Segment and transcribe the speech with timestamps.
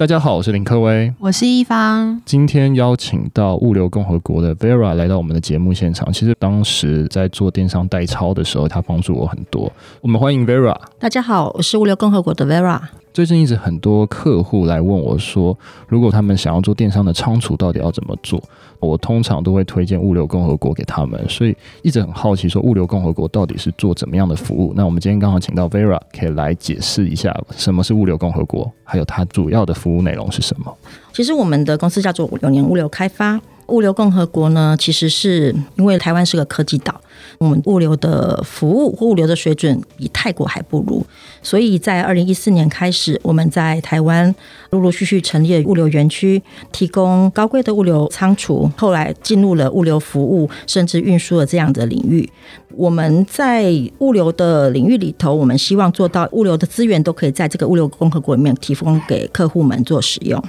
[0.00, 2.22] 大家好，我是林科威，我是一方。
[2.24, 6.10] 今天邀请到物流共和国的 Vera 来到我们的节目现场。
[6.10, 9.70] 其实当时在做电商代抄的时候，他帮助我很多。
[10.00, 10.74] 我们欢迎 Vera。
[10.98, 12.80] 大家好，我是物流共和国的 Vera。
[13.12, 15.56] 最近一直很多客户来问我说，
[15.88, 18.40] 如果他们想要做电商的仓储，到底要怎么做？
[18.78, 24.72] 我通常都会推荐物流共和国给他们，所以一直很好奇说，物流共和国到底是做怎么样的服务？
[24.76, 30.72] 那我们今天刚好请到 Vera，可以来解释一下什么是物流共和国，还有它主要的服务内容是什么？
[31.12, 33.40] 其实我们的公司叫做永年物流开发。
[33.70, 37.00] 物流共和国呢，其实是因为台湾是个科技岛，
[37.38, 41.04] 我们物流的服务物流的水准比泰国还不如，
[41.42, 44.34] 所以在二零一四年开始，我们在台湾
[44.70, 52.28] 陆陆续续成立了物流园区，提供高贵的物流仓储，后来进入了物流服务甚至运输的这样的领域。
[52.76, 60.42] 我们在物流的领域里头，我们希望做到物流的资源都可以在这个物流共和国里面提供给客户们做使用。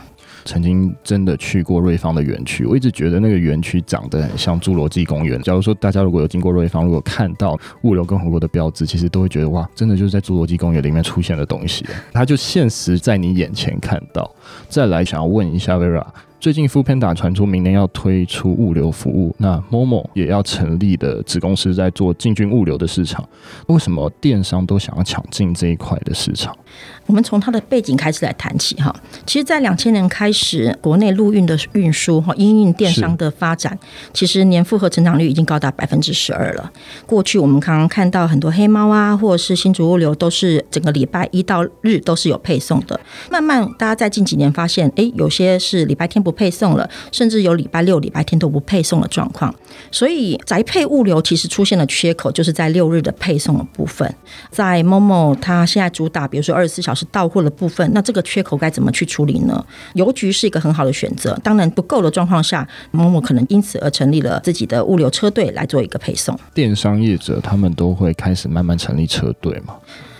[0.45, 5.41] 曾经真的去过瑞芳的园区，我一直觉得那个园区长得很像侏罗纪公园。
[5.41, 14.29] 假如说大家如果有经过瑞芳，如果看到物流共和国的标志，其实都会觉得哇，真的就是在侏罗纪公园里面出现的东西，它就现实在你眼前看到。
[14.69, 16.05] 再来想要问一下 Vera。
[16.39, 23.23] 最近 Foodpanda 传出明年要推出物流服务，那 Momo 也要成立的子公司在做进军物流的市场，
[23.67, 26.57] 为什么电商都想要抢进这一块的市场？
[27.05, 28.91] 我们从它的背景开始来谈起哈。
[29.23, 33.77] 其实，在两千年开始，国内陆运的运输哈，因应电商的发展，
[34.11, 36.71] 其实年复合成长率已经高达百分之十二了。
[37.05, 42.99] 过去我们刚刚看到很多黑猫啊，或者是新竹物流，都是整个礼拜一到日都是有配送的。
[43.29, 49.53] 慢慢，大家在近几年发现，哎，有些是礼拜天不配送了，甚至有礼拜六、礼拜天都不配送的状况，
[49.91, 54.15] 所以宅配物流其实出现了缺口，就是在六日的配送的部分。
[54.49, 59.65] 在 Momo 它现在主打，比如说二十四小时到货的部分，那这个缺口该怎么去处理呢？
[59.95, 66.39] 邮局是一个很好的选择，当然不够的状况下，Momo 可能因此而成立了自己的物流车队来做一个配送。
[66.53, 69.75] 电商业者他们都会开始慢慢成立车队嘛。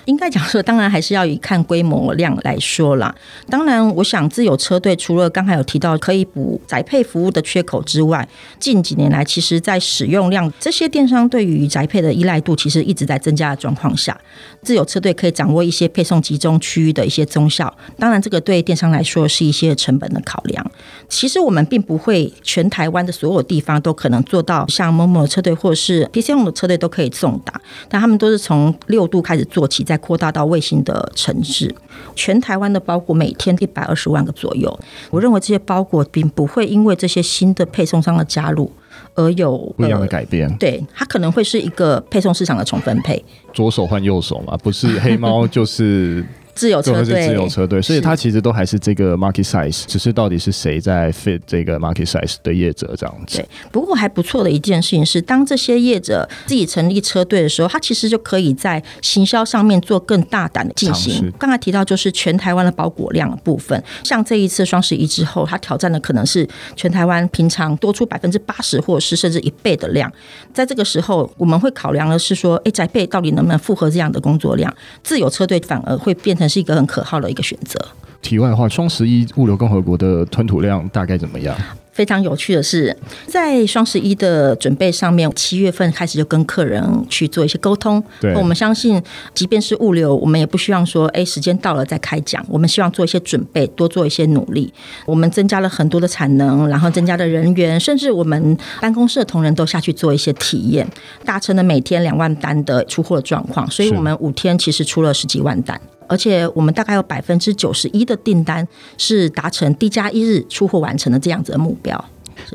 [0.06, 3.13] 应该讲说，当然还是要以看规模量来说啦。
[3.50, 8.28] 当然，我想自有车队除了刚才有提到可以补宅配服务的缺口之外，
[8.59, 14.19] 近几年来，其实在使用量这些电商对于宅配的依赖度，其实一直在增加的状况下，
[14.63, 17.72] 自有车队可以掌握一些配送集中区域的一些综效。
[18.00, 20.66] 当然，这个对电商来说是一些成本的考量。
[21.07, 29.85] 其实我们并不会全台湾的所有地方都可能做到像某某车队或者是 PChome 的车队都可以送达，但他们都是从六度开始做起。
[29.91, 31.75] 再扩大到卫星的城市，
[32.16, 34.79] 全台湾的包裹每天一百二十万个左右。
[35.09, 38.72] 我认为这些包裹并不会因为这些新的配送商的加入
[39.16, 40.47] 而有不一样的改变。
[40.47, 43.22] 呃、对，它可能会是一个配送市场的重分配，
[43.53, 46.25] 左手换右手嘛，不是黑猫就是。
[46.53, 53.38] 自有车队，自有车队，所以它其实都还是这个 market size，只是到底是谁在 fit 这个 market size 的业者这样子。
[53.38, 61.31] 对，不过还不错的一件事情是，当这些业者自己成立车队的时候，他其实就可以在行销上面做更大胆的进行。
[61.39, 70.12] 刚才提到就是全台湾的包裹量的部分，像这一次双十一之后，它挑战的可能是全台湾平常多出百分之八十或者是甚至一倍的量。
[70.53, 74.73] 在这个时候，我们会考量的是说，哎，宅配到底能不能负荷这样的工作量？
[75.03, 77.79] 自有车队反而会变成是一个很可靠的一个选择。
[78.22, 81.56] 题外话，双十一物流共和国的吞吐量大概怎么样？
[81.92, 82.96] 非常有趣的是，
[83.28, 88.02] 在双十一的准备上面，七月份开始就跟客人去做一些沟通。
[88.22, 89.00] 对，我们相信，
[89.34, 92.44] 即便是物流，我们也不希望说，哎，时间到了再开讲。
[92.48, 94.74] 我们希望做一些准备，多做一些努力。
[95.06, 100.88] 我们增加了很多的产能，然后增加了人员，甚至我们办公室的同仁都下去做一些体验，
[101.26, 103.70] 达成了每天两万单的出货状况。
[103.70, 105.80] 所以我们五天其实出了十几万单。
[106.08, 108.68] 而且我们大概有百分之九十一的订单
[108.98, 112.04] 是达成 D 加一日出货完成的这样子的目标。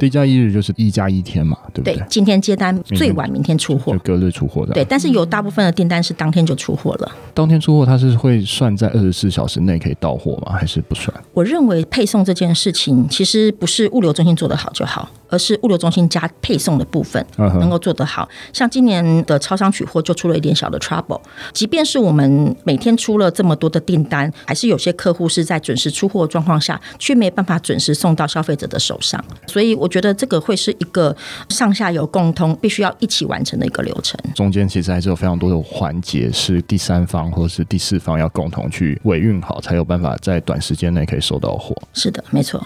[0.00, 1.94] D 加一日就是一加一天嘛，对不对？
[1.94, 4.72] 对，今天接单最晚明天出货，就隔日出货的。
[4.72, 7.12] 对，但是有大部分的订单是当天就出货了。
[7.32, 10.52] 当天出货，它是会算在二十四小时内可以到货吗？
[10.52, 11.14] 还是不算？
[11.32, 15.08] 我认为配送这件事情其实不是物流中心做得好就好。
[15.28, 21.20] 而是物流中心加配送的部分能够做得好，像今年的超商取货就出了一点小的 trouble。
[21.52, 29.22] 即便是我们每天出了这么多的订单，还是有些客户是在准时出货状况下，却没办法准时送到消费者的手上。
[29.46, 31.14] 所以我觉得这个会是一个
[31.48, 34.18] 上下游共通，必须要一起完成的一个流程。
[34.34, 41.74] 中间其实还是有非常多的环节，是第三方或者是第四方要共同去维运好，才有办法在短时间内可以收到货。
[41.92, 42.64] 是的，没错。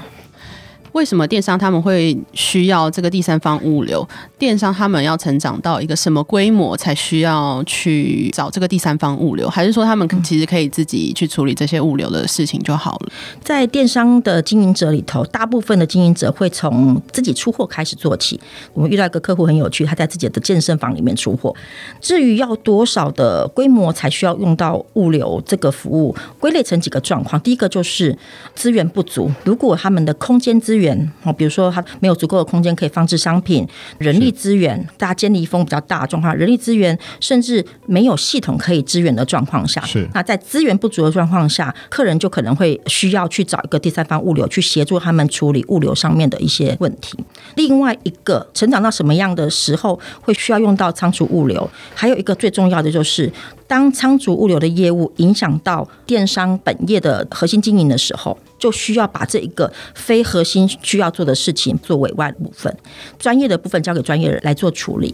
[0.93, 4.07] 为什么电商他们会需要这个第三方物流？
[4.39, 9.49] 电商他们要成长到一个什么规模才需要去找这个第三方物流？
[9.49, 13.13] 还是说他们其实可以自己去处理这些物流的事情就好了？
[13.43, 18.41] 在电商的经营者里头，大部分的经营者会从自己出货开始做起。
[18.75, 21.55] 我们遇到一个客户很有趣，他在自己的健身房里面出货。
[22.01, 27.41] 至于要多少的规模才需要用到物流这个服务，归类成几个状况。
[27.43, 28.17] 第一个就是
[28.55, 30.80] 资源不足，如果他们的空间资源，
[31.37, 33.67] 比如说他没有足够的空间可以放置商品，
[33.99, 47.19] 人力资源，大家尖离峰比较大的状况，人力资源甚至没有系统可以支援的状况下，是那在资源不足的状况下，客人就可能会需要去找一个第三方物流去协助他们处理物流上面的一些问题。
[47.57, 51.69] 另外一个，成长到什么样的时候会需要用到仓储物流？
[51.95, 53.33] 还有一个最重要的就是。
[53.67, 62.73] 当仓储物流的业务影响到电商本业的核心经营的时候，就需要把这一个非核心需要做的事情做委外的部分，
[63.19, 65.13] 专业的部分交给专业人来做处理。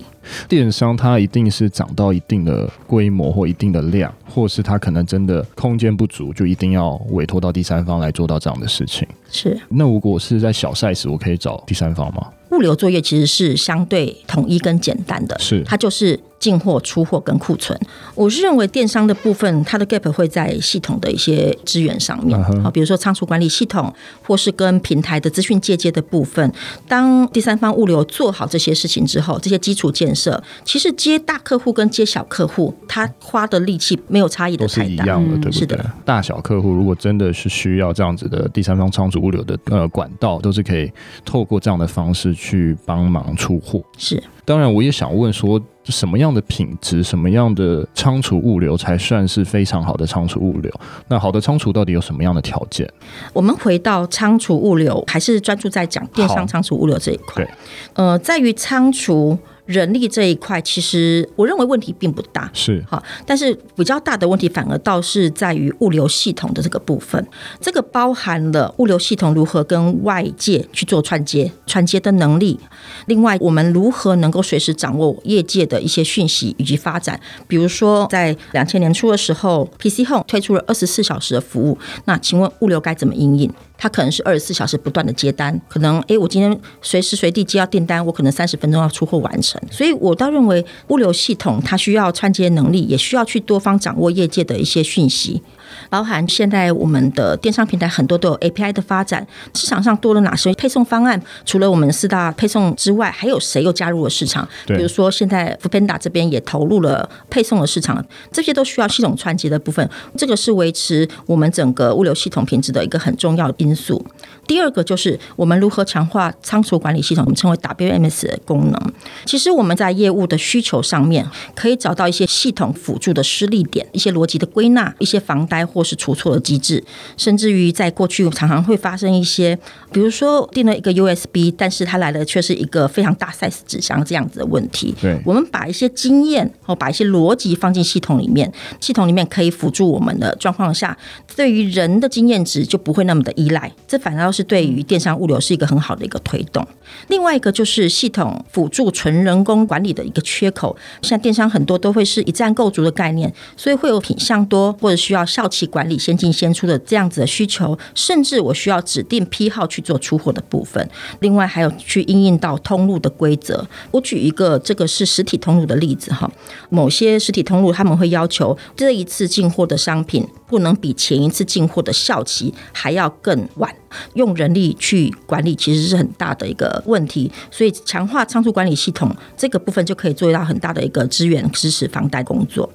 [0.48, 9.06] 电商它一定是涨到一定的规模或一定的量，或是它可能真的空间不足，就一定要委托到第三方来做到这样的事情。
[9.31, 9.56] 是。
[9.69, 12.26] 那如果是在小 size，我可以找第三方吗？
[12.50, 16.19] 物流作业其实是相对统一跟简单的，是它就是。
[16.38, 17.78] 进货、出货跟库存，
[18.14, 23.92] 我是认为电商的部分，它的 gap 会在系统的一些资源上面，好，比如说仓储管理系统，
[24.22, 26.52] 或是跟平台的资讯借接的部分。
[26.86, 35.52] 当第三方物流做好这些事情之后，这些基础建设，其实接大客户跟接小客户，他花的力气没有差异的太大，都是一样的，对不对？
[35.52, 40.92] 是的，大小客户如果真的是需要这样子的第三方仓储物流的呃管道，都是可以
[41.24, 43.82] 透过这样的方式去帮忙出货。
[43.96, 44.22] 是。
[44.46, 50.72] 当然，我也想问说，什么样的品质、什么样的仓储物流才算是非常好的仓储物流？
[51.08, 52.88] 那好的仓储到底有什么样的条件？
[53.32, 57.44] 我们回到仓储物流，还是专注在讲电商仓储物流这一块。
[57.44, 57.50] 对，
[57.94, 59.37] 呃，在于仓储。
[59.66, 67.24] 人力这一块，其实我认为问题并不大，是好，但是比较大的问题反而倒是在于物流系统的这个部分。
[67.60, 72.58] 这个包含了物流系统如何跟外界去做串接、串接的能力。
[73.06, 77.20] 另外，我们如何能够随时掌握业界的一些讯息以及发展？
[77.48, 83.52] 比如说，在两千年初的时候，PC Home 推出了二十四小时的服务，那请问物流该怎么应应？
[83.78, 89.61] 他可能是二十四小时不断的接单，可能诶，我今天随时随地接到订单，我可能三十分钟要出货完成。
[89.70, 95.43] 所以我倒认为物流系统它需要串接能力，也需要去多方掌握业界的一些讯息。
[95.88, 101.20] 包含现在我们的电商平台很多都有 API 的发展，市场上多了哪些配送方案？
[101.44, 104.46] 除了我们四大配送之外，还有谁又加入了市场？
[104.66, 109.88] 比如说现在 Foodpanda 这边也投入了配送的市场，这些都需要系统串接的部分。
[110.16, 114.04] 这个是维持我们整个物流系统品质的一个很重要的因素。
[114.46, 118.93] 第二个就是我们如何强化仓储管理系统，我们称为 WMS 的功能。
[119.25, 126.82] 其实我们在业务的需求上面，可以找到一些系统辅助的失力点，一些逻辑的归纳，一些防呆或是出错的机制，
[127.16, 129.58] 甚至于在过去常常会发生一些，
[129.93, 134.94] 比如说订了一个 USB，但是它来的却是一个非常大 size 纸箱这样子的问题。
[135.00, 140.96] 对，我们把一些经验或把一些逻辑放进系统里面，系统里面可以辅助我们的状况下，
[141.34, 146.66] 对于人的经验值就不会那么的依赖，这反倒是对于电商物流是一个很好的一个推动。
[147.08, 160.88] 另外一个就是系统辅助纯人工管理的一个缺口，像电商很多都会是一站购足的概念，所以会有品项多或者需要效期管理先进先出的这样子的需求，甚至我需要指定批号去做出货的部分。
[161.20, 163.66] 另外还有去应应到通路的规则。
[163.90, 166.31] 我举一个这个是实体通路的例子哈，
[166.70, 173.74] 某些实体通路他们会要求这一次进货的商品不能比前一次进货的效期还要更晚。
[174.15, 182.70] 用人力去管理其实是很大的一个问题，所以强化仓储管理系统这个部分就可以做到很大的一个资源支持房贷工作。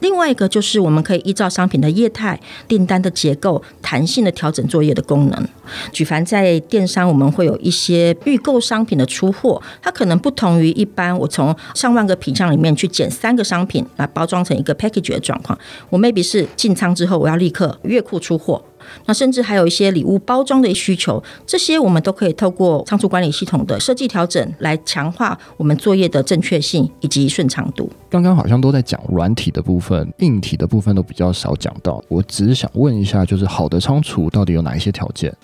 [0.00, 2.38] 另外一个就是我们可以依照商品的业态、
[2.68, 5.48] 订单的结构，弹性的调整作业的功能。
[5.92, 15.58] 举凡在电商，我们会有一些预购商品的出货，它可能不同于一般我从上万个品项里面去捡三个商品来包装成一个 package 的状况。
[15.90, 18.62] 我 maybe 是进仓之后，我要立刻月库出货。
[19.06, 27.90] 那甚至还有一些礼物包装的需求，这些我们都可以透过仓储管理系统的设计调整来强化我们作业的正确性以及顺畅度。
[28.08, 32.02] 刚刚好像都在讲软体的部分，硬体的部分都比较少讲到。
[32.08, 35.34] 我只是想问一下，就是好的仓储到底有哪一些条件？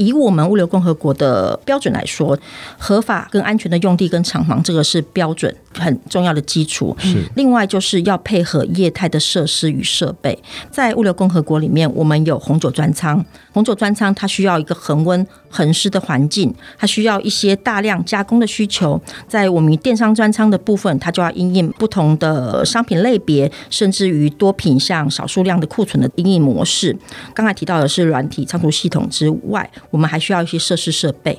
[0.00, 2.36] 以我们物流共和国的标准来说，
[2.78, 6.96] 合法跟安全的用地跟厂房，这个是标准很重要的基础。
[6.98, 7.22] 是。
[7.36, 10.36] 另外就是要配合业态的设施与设备。
[10.70, 18.98] 在物流共和国里面，我们有红酒专仓，红酒专仓它需要一个恒温恒湿的环境，它需要一些大量加工的需求。
[19.28, 26.96] 在我们电商专仓的部分，它就要因应不同的商品类别，甚至于多品项、少数量的库存的因应模式。
[27.34, 31.38] 刚才提到的是软体仓储系统之外，我们还需要一些设施设备。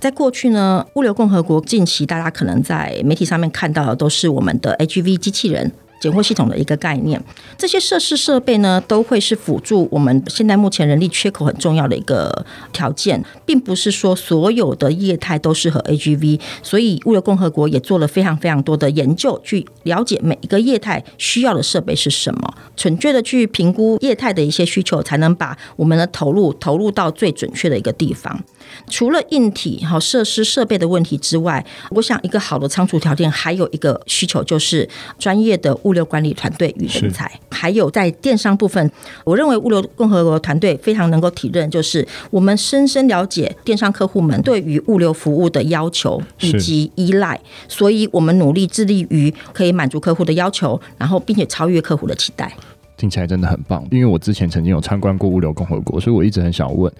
[0.00, 5.72] 在过去呢，物流共和国近期大家可能在媒体上面看到的都是我们的 H V 机器人。
[6.00, 7.22] 检货系统的一个概念，
[7.56, 28.42] 这些设施设备呢，都会是辅助我们现在目前人力缺口很重要的一个条件，并不是说所有的业态都适合 AGV，所以物流共和国也做了非常非常多的研究，去了解每一个业态需要的设备是什么，准确的去评估业态的一些需求，才能把我们的投入投入到最准确的一个地方。
[28.88, 34.88] 除了硬体和设施设备的问题之外，我想一个好的仓储条件还有一个需求就是
[35.18, 37.30] 专业的物流管理团队与人才。
[37.50, 38.92] 还有在电商部分，
[39.24, 52.54] 我认为物流共和国团队非常能够体认，就是我们深深了解电商客户们对于物流服务的要求以及依赖，所以我们努力致力于可以满足客户的要求，然后并且超越客户的期待。
[52.96, 56.92] 听起来真的很棒，因为我之前曾经有参观过物流共和国，所以我一直很想问。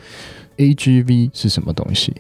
[0.56, 2.12] AGV 是什么东西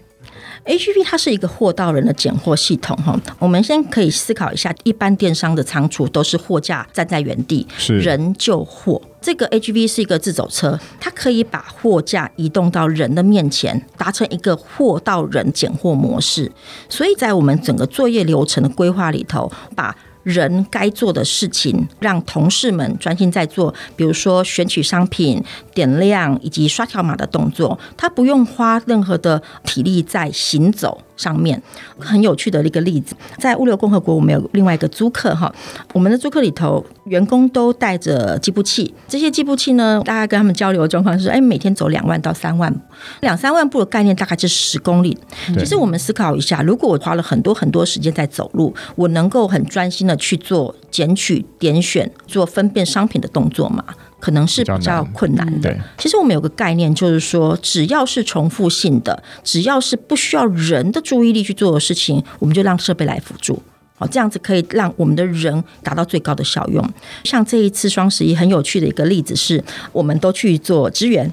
[0.68, 3.18] ？AGV 它是一个货到人的拣货系统哈。
[3.38, 9.00] 我们先可以思考一下，一般电商的仓储都是货架站在原地，是人就货。
[9.20, 16.52] 这个 AGV 是一个自走车，它可以把货架移动到人的面前，达成一个货到人拣货模式。
[16.88, 19.96] 所以在我们整个作业流程的规划里头，把
[20.28, 25.42] 人该做的事情，让同事们专心在做，比如说选取商品、
[25.74, 31.00] 点亮以及刷条码的动作，他不用花任何的体力在行走。
[31.18, 31.62] 上面。
[31.98, 35.54] 很有趣的一个例子，在物流共和国，我们有另外一个租客哈，
[35.92, 42.74] 我们的租客里头，员工都带着计步器，这些计步器呢，大概跟他们交流的状况是，哎，每天走两万到三万，
[43.20, 45.18] 两三万步的概念大概是十公里。
[45.58, 53.84] 其实我们思考一下，如果我花了很多很多时间在走路，我能够很专心的去做捡取、点选、做分辨商品的动作吗？
[54.20, 55.76] 可能是比较困难的。
[55.96, 63.62] 其实我们有个概念，就是说，只要是重复性的，只要是不需要人的注意力去做的事情，我们就让设备来辅助。
[64.00, 66.88] 好，这样子可以让我们的人达到最高的效用。
[67.24, 71.28] 像这一次双十一很有趣的一个例子是，我们都去做支援。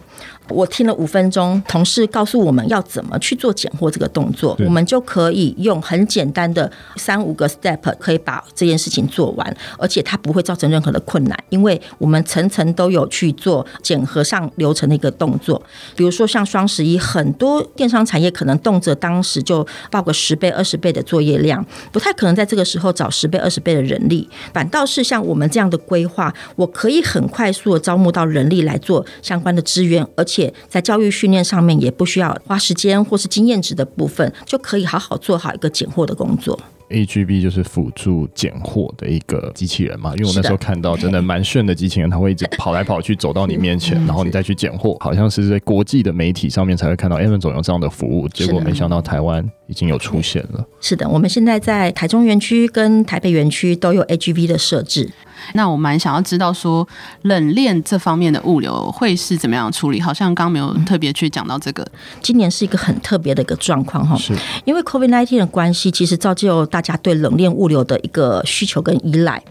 [0.50, 15.62] 我听了五分钟，同事告诉我们要怎么去做拣货这个动作，我们就可以用很简单的三五个 step 可以把这件事情做完，而且它不会造成任何的困难，因为我们层层都有去做检核上流程的一个动作。
[15.96, 24.30] 比如说像双十一，很多电商产业可能动辄当时就报个十倍、二十倍的作业量，不太可能在这个时候找十倍、二十倍的人力。
[24.54, 30.35] 反倒是像我们这样的规划，我可以很快速的招募到人力来做相关的资源，而且。
[30.36, 36.60] 且在教育训练上面也不需要花时间或是经验值的部分，就可以好好做好一个拣货的工作。
[36.90, 50.64] AGB 就是辅助拣货的一个机器人嘛，因为我那时候看到真的蛮炫的机器人，它会一直跑来跑去走到你面前，然后你再去拣货，好像是在国际的媒体上面才会看到 Amazon 有这样的服务，结果没想到台湾已经有出现了。
[50.80, 55.10] 是的，我们现在在台中园区跟台北园区都有 AGV 的设置。
[55.54, 56.88] 那我蛮想要知道说
[57.24, 60.00] 冷链这方面的物流会是怎么样处理？
[60.02, 61.86] 好像刚没有特别去讲到这个。
[62.22, 64.34] 今年是一个很特别的一个状况哈，是
[64.66, 69.42] 因为 COVID-19 的关系，其实造就大家对冷链物流的一个需求跟依赖。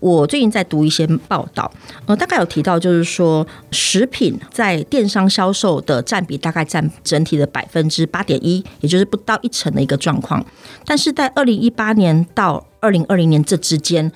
[0.00, 1.70] 我最近在读一些报道，
[2.06, 10.44] 呃，大概有提到就是说，食品在电商销售的占比大概占整体的百分之八点一，也就是不到一成的一个状况。
[10.84, 14.10] 但是在二零一八年到二零二零年这之间，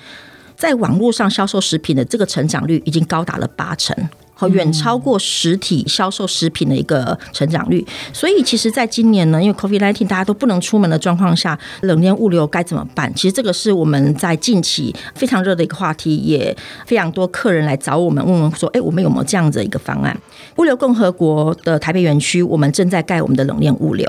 [0.56, 3.94] 在网络上销售食品的这个成长率已经高达了八成，
[4.34, 7.86] 好远超过实体销售食品的一个成长率。
[8.12, 13.12] 所以，其实，在今年呢，因为 COVID-19 大家都不能出门的状况下，冷链物流该怎么办？
[13.14, 16.54] 其实，这个是我们在近期非常热的一个话题，也
[16.86, 20.18] 非常多客人来找我们，问问说：“哎，我们有没有这样子的一个方案？”
[20.56, 24.06] 物流共和国的台北园区，我们正在盖我们的冷链物流，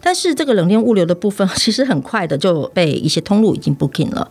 [0.00, 4.30] 但是这个冷链物流的部分，其实很快的就被一些通路已经 booking 了。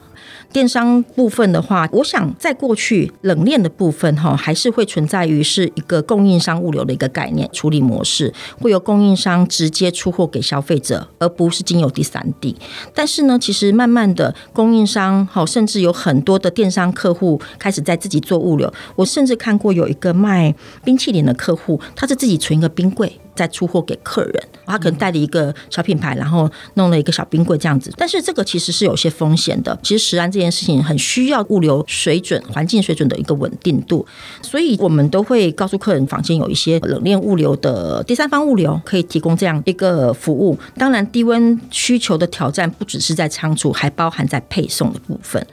[0.52, 12.56] 电商部分的话，我想在过去冷链的部分哈，还是会存在于是一个供应商物流的一个概念处理模式，会有供应商直接出货给消费者，而不是经由第三地。
[12.94, 18.74] 但是呢，其实慢慢的供应商哈，甚至有很多的电商客户开始在自己做物流。
[18.96, 23.20] 我甚至看过有一个卖冰淇淋的客户，他是自己存一个冰柜。
[23.38, 24.44] 再出货给客人。
[24.66, 27.90] 他可能带了一个小品牌，然后弄了一个小冰柜这样子。
[27.96, 29.80] 但是这个其实是有些风险的。
[29.82, 34.06] 其实食安这件事情很需要物流水准、环境水准的一个稳定度，
[34.42, 40.60] 所以我们都会告诉客人，房间有一些冷链物流的第三方物流可以提供这样一个服务。
[40.76, 45.46] 当然，低温需求的挑战不只是在仓储，还包含在配送的部分。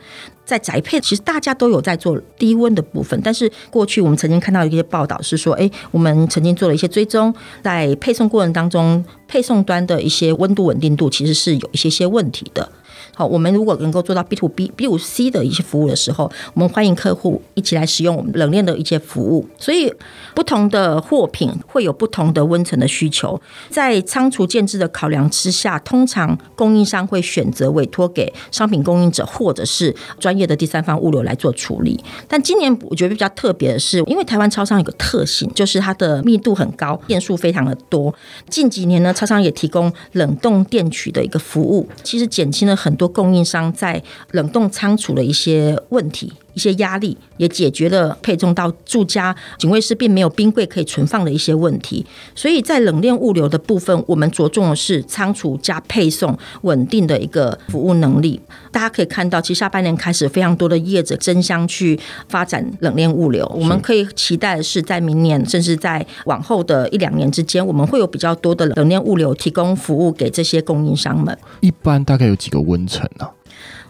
[0.45, 12.71] 在宅配，其实大家都有在做低温的部分，但是过去我们曾经看到一些报道是说，哎，我们曾经做了一些追踪，在配送过程当中，配送端的一些温度稳定度其实是有一些些问题的。
[13.17, 19.49] 好，我们如果能够做到 B to B、B to C 的一些服务的时候，我们欢迎客户一起来使用我们冷链的一些服务。
[19.57, 19.93] 所以，
[20.35, 23.41] 不同的货品会有不同的温层的需求，
[23.71, 32.03] 在仓储建置的考量之下，通常供应商会选择委托给商品供应者或者是专业的第三方物流来做处理。
[32.27, 38.13] 但今年我觉得比较特别的是，因为台湾超商有个特性，就是它的密度很高，店数非常的多。
[38.51, 43.04] 近几年呢，超商也提供冷冻电取的一个服务，其实减轻了很多。
[43.09, 46.33] 供应商在冷冻仓储的一些问题。
[46.55, 58.41] 一些压力也解决了配送到住家警卫室并没有冰柜可以存放的一些问题，所以在冷链物流的部分，我们着重的是仓储加配送稳定的一个服务能力。
[58.73, 63.47] 大家可以看到，其实下半年开始，非常多的业者争相去发展冷链物流。
[63.55, 71.37] 我们可以期待的是，在明年甚至在往后的一两年之间，我们会有比较多的冷链物流提供服务给这些供应商们。
[71.61, 73.29] 一般大概有几个温层呢？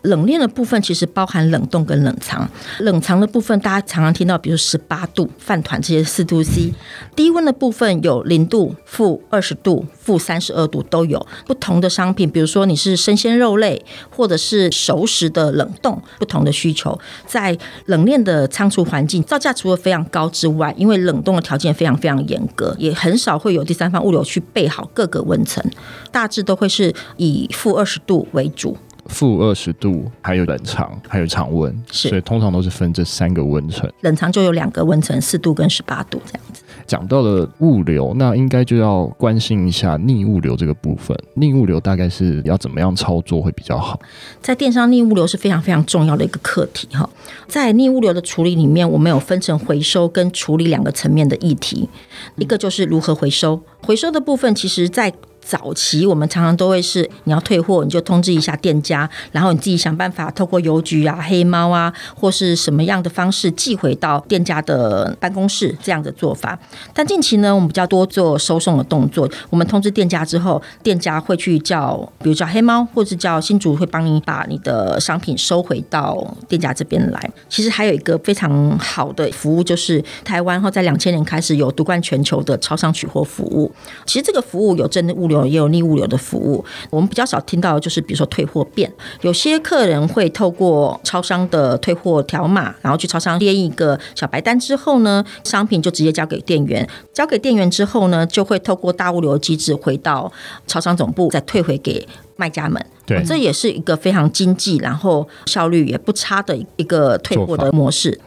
[0.05, 2.49] 冷链的部分其实包含冷冻跟冷藏。
[2.81, 6.73] 冷藏的部分，大家常常听到，比如十八度饭团这些四度 C。
[7.17, 11.27] 低温的部分有零度、负二十度、负三十二度都有。
[11.47, 17.57] 不同的商品，比如说你是生鲜肉类，或者是熟食的冷冻，不同的需求，在
[17.87, 25.65] 冷链的仓储环境造价除了非常高之外，因为冷冻的条件非常非常严格，也很少会有第三方物流去备好各个温层，
[26.13, 28.77] 大致都会是以负二十度为主。
[29.07, 33.91] 负二十度，还有冷藏，还有常温，是，所以通常都是分这三个温层。
[34.01, 36.63] 冷藏就有两个温层，四度跟十八度这样子。
[36.87, 41.17] 讲到了物流，那应该就要关心一下逆物流这个部分。
[41.35, 43.99] 逆物流大概是要怎么样操作会比较好？
[44.43, 47.09] 在电商逆物流是非常非常重要的一个课题哈。
[47.49, 51.89] 在逆物流的处理里面，我们有分成回收跟处理两个层面的议题。
[52.37, 55.11] 一个就是如何回收，回收的部分，其实在
[55.45, 66.59] 早期我们常常都会是你要退货，你就通知一下店家，然后你自己想办法透过邮局啊、黑猫啊，或是什么样的方式寄回到店家的办公室这样的做法。
[66.95, 69.31] 但近期呢，我们比较多做收送的动作。
[69.51, 77.31] 我们通知店家之后，店家会去叫，比如叫黑猫，或是叫新竹，会帮你把你的商品收回到店家这边来。
[77.51, 83.71] 其实还有一个非常好的服务，就是台湾后在两千年开始有独冠全球的超商取货服务。
[84.07, 85.34] 其实这个服务有真的物流。
[85.47, 88.93] 也有逆物流的服务，我们比较少听到的就是，比如说退货变，
[89.23, 100.31] 有些客人会透过超商的退货条码，然后去超商编一个小白单之后呢，商品就直接交给店员，交给店员之后呢，就会透过大物流机制回到
[100.67, 102.85] 超商总部，再退回给卖家们。
[103.07, 108.21] 对，这也是一个非常经济，然后效率也不差的一个退货的模式。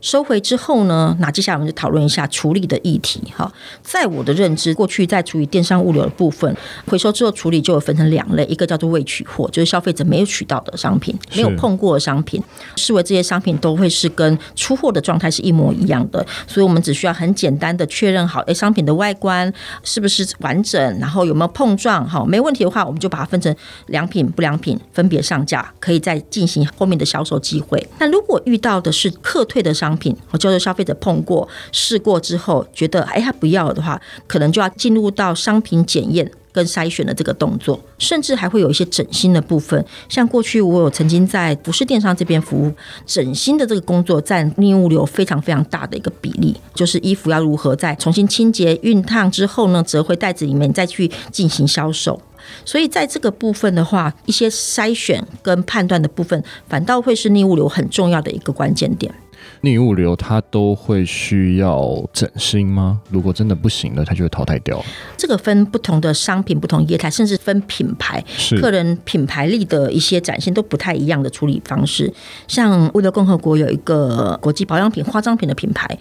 [0.00, 3.22] 收回之后呢，那接下来我们就讨论一下处理的议题。
[3.36, 6.54] 哈，在我的认知，过去在处理电商物流的部分，
[6.86, 12.42] 回收之后处理就有分成两类，一个叫做未取货，就是消费者没有取到的商品，没有碰过的商品，
[12.76, 23.54] 视为这些商品都会是跟出货的状态是一模一样的，所以我们只需要很简单的确认好，诶，商品的外观是不是完整，然后有没有碰撞，哈，没问题的话，我们就把它分成
[23.86, 27.84] 良品、不良品，分别上架，可以再进行后面的销售机会。
[27.98, 39.82] 那如果遇到的是客退的商品，商品，我就是消费者碰过、试过之后，觉得哎，他不要的话，可能就要进入到商品检验跟筛选的这个动作，甚至还会有一些整新的部分。
[40.10, 42.70] 像过去我有曾经在服饰电商这边服务，
[43.06, 52.20] 整新的这个工作占逆物流非常非常大的一个比例，就是衣服要如何在重新清洁、熨烫之后呢，折回袋子里面再去进行销售。
[52.64, 59.12] 所以在这个部分的话，一些筛选跟判断的部分，反倒会是逆物流很重要的一个关键点。
[59.60, 63.00] 逆物流它都会需要整新吗？
[63.10, 64.84] 如果真的不行了，它就会淘汰掉。
[65.16, 68.24] 这个分不同的商品、不同业态，甚至分品牌，
[68.60, 72.12] 客人品牌力的一些展现都不太一样的处理方式。
[72.46, 75.98] 像物流共和国有一个国际保养品、化妆品的品牌。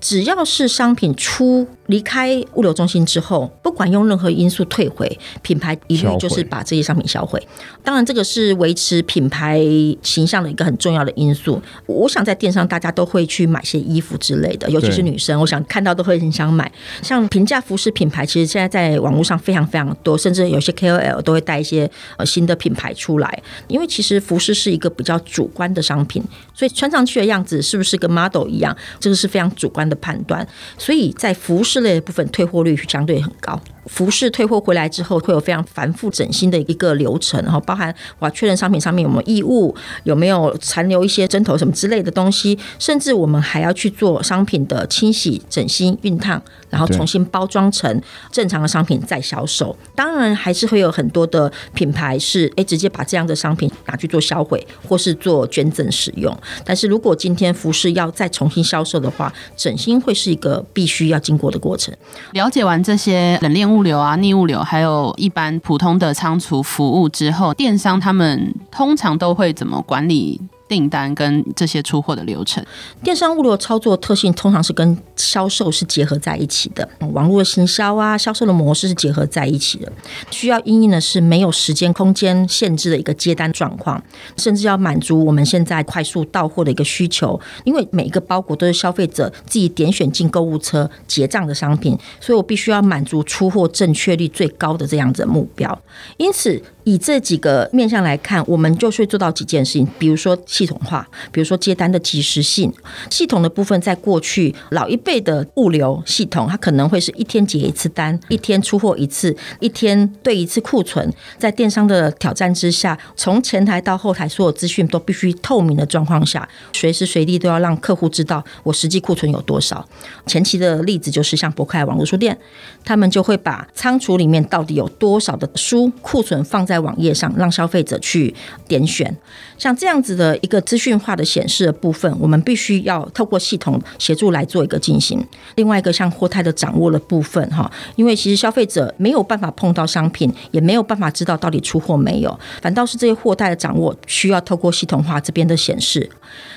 [0.00, 7.44] 只要是商品出离开物流中心之后，不管用任何因素退回，品牌一律就是把这些商品销毁。
[7.82, 9.60] 当然，这个是维持品牌
[10.02, 11.60] 形象的一个很重要的因素。
[11.86, 16.70] 我想在电商，大家都会去买些衣服之类的，尤其是女生，我想看到都会很想买。
[17.02, 23.42] 像平价服饰品牌，其实现在在网络上非常非常多，甚至有些 KOL 都会带一些呃新的品牌出来。
[23.66, 26.22] 因为其实服饰是一个比较主观的商品，
[26.54, 30.46] 所以穿上去的样子是不是跟 model 一样，这个是非常主观的判断。
[30.78, 33.60] 所以在服饰类的部分，退货率相对很高。
[33.86, 49.76] 服饰退货回来之后，会有非常繁复整新的一个流程，然后包含我要确认商品上面有没有异物，有没有残留一些针头什么之类的东西，甚至我们还要去做商品的清洗、整新、熨烫，然后重新包装成正常的商品再销售。
[49.94, 56.36] 当然，还是会有很多的品牌是哎直接把这样的商品拿去做销毁，或是做捐赠使用。
[56.64, 61.94] 但是如果今天服饰要再重新销售的话，整新会是一个必须要经过的过程。
[62.32, 72.64] 了解完这些冷链物流啊、逆物流，还有一般普通的仓储服务之后，电商他们通常都会怎么管理订单跟这些出货的流程？
[73.02, 79.92] 电商物流操作特性通常是跟销售是结合在一起的，网络的行销啊，销售的模式是结合在一起的。
[80.30, 84.00] 需要因应的是没有时间空间限制的一个接单状况，
[84.36, 87.38] 甚至要满足我们现在快速到货的一个需求。
[87.64, 95.76] 因为每一个包裹都是消费者自己点选进购物车结账的商品，所以我必须要满足出货正确率最高的这样子的目标。
[96.16, 102.72] 因此，以这几个面向来看，我们就是会做到几件事情，比如说系统化，比如说接单的及时性。
[103.08, 111.08] 系统的部分，在过去老一辈的物流系统，它可能会是一天结一次单，一天出货一次，一天对一次库存。
[111.38, 119.86] 在电商的挑战之下，从前台到后台，所有资讯都必须透明的状况下，随时随地都要让客户知道我实际库存有多少。
[120.26, 122.36] 前期的例子就是像博客网络书店，
[122.84, 128.34] 他们就会把仓储里面到底有多少的书库存放在网页上，让消费者去
[128.66, 129.14] 点选。
[129.58, 135.22] 像这样子的一个资讯化的显示的部分，我们必须要透过系统协助来做一个进行。
[135.56, 146.08] 另外一个像货态的掌握的部分，哈，因为其实消费者没有办法碰到商品，也没有办法知道到底出货没有，反倒是这些货态的掌握需要透过系统化这边的显示。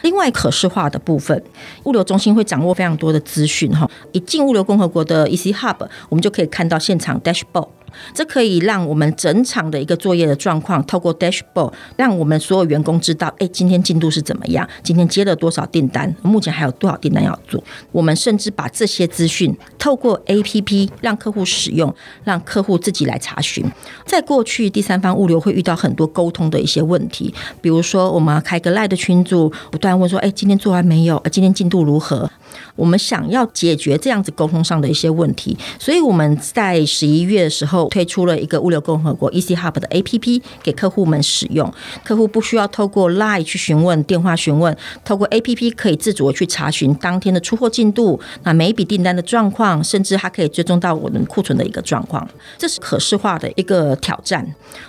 [0.04, 1.44] 另外可视化的部分，
[1.84, 7.68] 物流中心会掌握非常多的资讯，哈，一进物流共和国的 EC Hub，我们就可以看到现场 Dashboard。
[8.14, 14.68] 这可以让我们整场的一个作业的状况，透过 dashboard，让我们所有员工知道，哎，今天进度是怎么样？
[14.84, 16.14] 今天接了多少订单？
[16.22, 17.64] 目前还有多少订单要做？
[17.92, 23.66] 我们甚至把这些资讯透过 APP 让客户使用，让客户自己来查询。
[24.06, 31.22] 在过去，第三方物流会遇到很多沟通的一些问题，比如说我们要开个 LINE 的群组，不断问说，哎，今天做完没有？
[31.32, 32.30] 今天进度如何？
[32.76, 41.72] 我们想要解决这样子沟通上的一些问题，所以我们在十一月的时候推出了一个物流共和国 EC Hub 的 APP 给客户们使用。
[42.04, 52.28] 客户不需要透过 Line 去询问、电话询问，透过 APP 可以自主的去查询当天的出货进度，那每一笔订单的状况，甚至还可以追踪到我们库存的一个状况。
[52.58, 54.46] 这是可视化的一个挑战。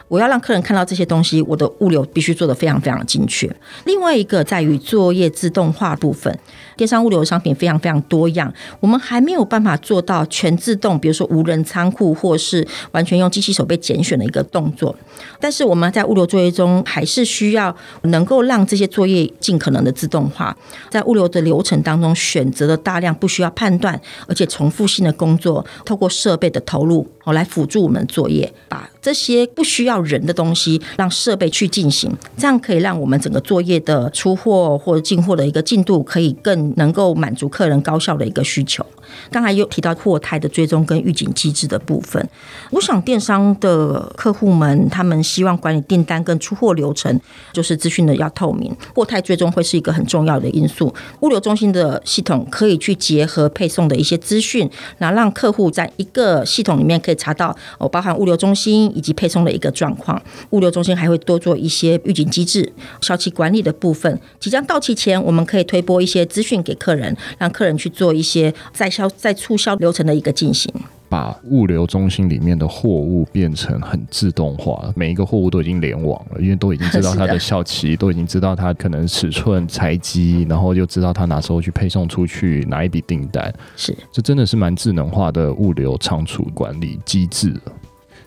[0.09, 3.51] 我要让客人看到这些东西，我的物流必须做得非常非常精确。
[3.85, 6.39] 另外一个在于作业自动化部分。
[6.77, 14.95] 电商物流商品非常非常多样，我们还没有办法做到全自动，比如说无人仓库，或是完全用机器手被拣选的一个动作。
[15.41, 20.57] 但是我们在物流作业中，还是需要能够让这些作业尽可能的自动化。
[20.91, 36.65] 在物流的流程当中，选择了大量不需要判断而且重复性的工作，透过设备的投入，哦，来辅助我们作业，把这些不需要人的东西让设备去进行，这样可以让我们整个作业的出货或者进货的一个进度可以更。
[36.77, 38.85] 能够满足客人高效的一个需求。
[39.31, 42.27] 刚才又提到货态的追踪跟预警机制的部分，
[42.71, 47.21] 我想电商的客户们他们希望管理订单跟出货流程，
[47.53, 50.93] 就是资讯的要透明，货态追踪会是一个很重要的因素。
[51.21, 60.21] 物流中心的系统可以去结合配送的一些资讯，然后让客户在一个系统里面可以查到哦，包含物流中心以及配送的一个状况。
[60.51, 64.19] 物流中心还会多做一些预警机制、效期管理的部分。
[64.41, 70.73] 即将到期前，我们可以推播一些资讯给客人，让客人去做一些在销在促销流程的一个进行，
[71.09, 83.53] 把物流中心里面的货物变成很自动化，每一个货物都已经联网了，因为都已经知道 它的效期，都已经知道它可能尺寸、材积，然后又知道它哪时候去配送出去，哪一笔订单。
[83.77, 87.55] 是，这真的是蛮智能化的物流仓储管理机制。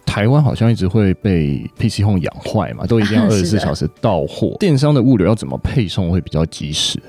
[0.08, 4.48] 台湾好像一直会被 PC Home 养坏嘛，都一定要 二十四小时到货。
[4.52, 7.00] 的电商的物流要怎么配送会比较及时？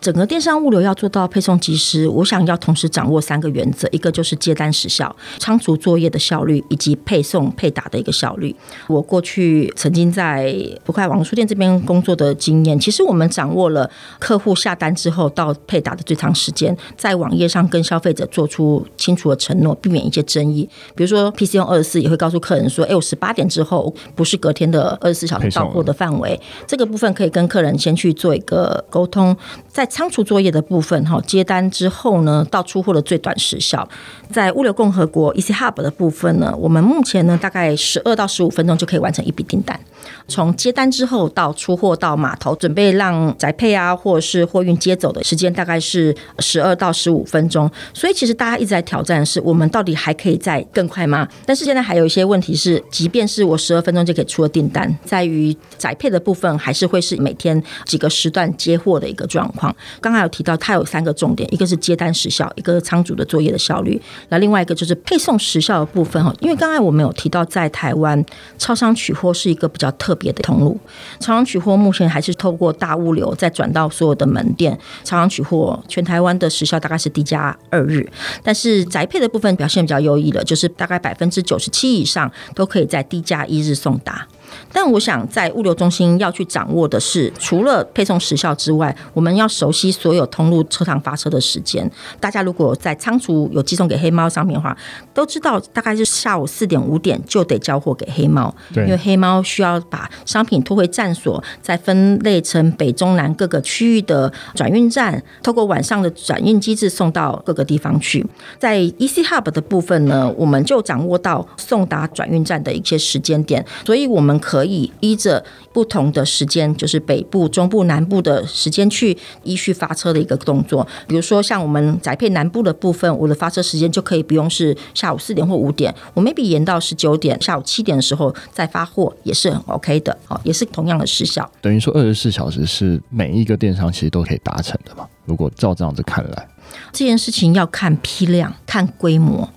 [0.00, 8.54] 整个电商物流要做到配送及时，我想要同时掌握三个原则，一个就是接单时效、仓储作业的效率，以及配送配达的一个效率。
[8.86, 20.68] 我过去曾经在不快网书店这边工作的经验，其实我们掌握了客户下单之后到配达的最长时间，在网页上跟消费者做出清楚的承诺，避免一些争议。
[20.94, 29.36] 比如说，PC 用二十四也会告诉客人说：“哎，我十八点之后不是隔天的二十四小时到货的范围。”这个部分可以跟客人先去做一个沟通。
[29.68, 33.88] 在仓储作业的部分，哈，接单之后呢，到出货的最短时效，
[34.30, 39.78] 在物流共和国 EC Hub 的部分呢，我们目前呢大概十二到十五分钟就可以完成一笔订单。
[40.26, 47.70] 从接单之后到出货到码头准备让宅配啊，或者是货运接走的时间大概是十二到十五分钟。
[47.92, 51.26] 所以其实大家一直在挑战的是，我们到底还可以再更快吗？
[51.46, 59.74] 但是现在还有一些问题是，即便是我十二分钟就可以出了订单，在于宅配的部分还是会是每天几个时段接货的一个状况。
[60.00, 66.34] 刚刚有提到它有三个重点，一个是接单时效，一个是仓储的作业的效率，那另外一个就是配送时效的部分哈。
[66.40, 68.24] 因为刚才我们有提到，在台湾
[68.58, 70.78] 超商取货是一个比较特别的通路，
[71.20, 74.78] 朝阳取货目前还是透过大物流再转到所有的门店。
[75.04, 78.08] 朝阳取货全台湾的时效大概是低加二日，
[78.42, 84.26] 但是宅配的部分表现比较优异了，就是大概百分之九十七以上都可以在低加一日送达。
[84.72, 91.90] 但我想，在物流中心要去掌握的是，除了配送时效之外，我们要熟悉所有通路车趟发车的时间。
[92.20, 94.76] 大家如果在仓储有寄送给黑猫上面的话，
[95.12, 108.24] 都知道大概是下午四点五点就得交货给黑猫，因为黑猫需要把商品拖回站所，再分类成北中南各个区域的转运站，透过晚上的转运机制送到各个地方去。
[108.58, 114.37] 在 EC Hub 的部分呢，我们就掌握到送达转运站的一些时间点，所以我们。
[114.38, 120.86] 可以依着不同的时间，就是北部、中部、南部的时间去依序发车的一个动作。
[121.06, 131.50] 比如说，像我们宅配南部的部分，我的发车时间就可以不用是下午四点或五点，我 maybe 延到十九点，下午七点的时候再发货也是很 OK 的，哦，也是同样的时效。
[131.60, 135.06] 等于说，二十四小时是每一个电商其实都可以达成的嘛？
[135.24, 136.48] 如果照这样子看来，
[136.92, 139.48] 这件事情要看批量、看规模。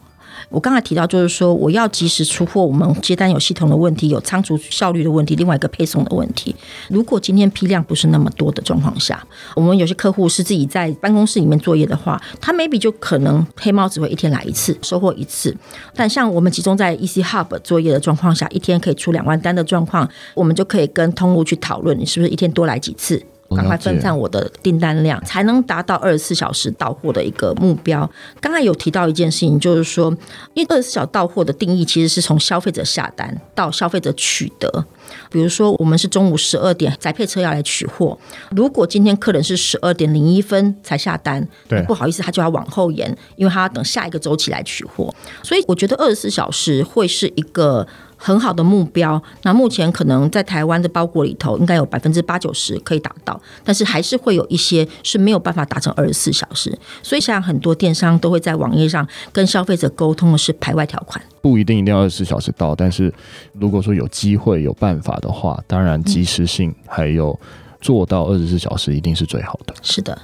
[0.52, 6.54] 我刚才提到，就是说我要及时出货，我们接单有系统的问题，有仓储效率的问题，另外一个配送的问题。
[6.90, 15.56] 如果今天批量不是那么多的状况下，我们有些客户是自己在办公室里面作业的话，他 maybe 就可能黑猫只会一天来一次，收货一次。
[15.96, 23.24] 但像我们集中在 EC Hub 作业的状况下，一天可以出两万单的状况，我们就可以跟通路去讨论，你是不是一天多来几次？
[23.56, 28.10] 赶快分散我的订单量，才能达到二十四小时到货的一个目标。
[28.40, 30.16] 刚才有提到一件事情，就是说，
[30.54, 34.86] 因为二十四小时到货的定义其实是从消费者下单到消费者取得。
[35.30, 38.18] 比如说，我们是中午十二点宅配车要来取货，
[38.52, 45.14] 如果今天客人是十二点零一分才下单，对，不好意思，他就要往后延，因为他要等下一个周期来取货。
[45.44, 47.88] 所以，我觉得二十四小时会是一个。
[48.24, 56.78] 很好的目标，那目前可能在台湾的包裹里头，应该有百分之八九十可以达到，但是还是会有一些是没有办法达成二十四小时。
[57.02, 63.12] 所以，像很多电商都会在网页上跟消费者沟通的是排外条款，不一定一定要二十四小时到，但是
[63.54, 67.38] 如果说有机会有办法的话，当然及时性还有
[67.82, 69.74] 做到二十四小时一定是最好的。
[69.82, 70.16] 是的。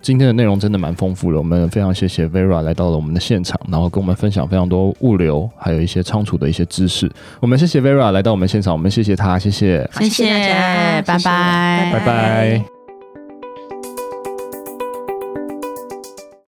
[0.00, 7.10] 今天的内容真的蛮丰富的，我们非常谢谢 Vera 来到了我们的现场，然后跟我们分享非常多物流还有一些仓储的一些知识。
[7.40, 12.00] 我们谢谢 Vera 来到我们现场，我们谢谢他，谢谢，谢谢大家，拜拜，拜拜。
[12.00, 12.77] 拜拜。